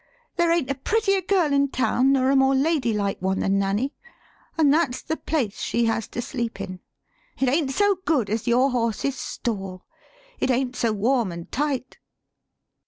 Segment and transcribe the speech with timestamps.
[0.35, 3.93] There ain't a prettier girl in town nor a more ladylike one than Nanny,
[4.57, 6.79] an' that's the place she has to sleep in.
[7.37, 9.85] It ain't so good as your horse's stall;
[10.39, 11.99] it ain't so warm an' tight."